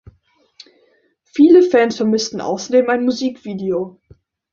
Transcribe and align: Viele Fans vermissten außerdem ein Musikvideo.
Viele 1.25 1.61
Fans 1.61 1.97
vermissten 1.97 2.41
außerdem 2.41 2.89
ein 2.89 3.05
Musikvideo. 3.05 4.01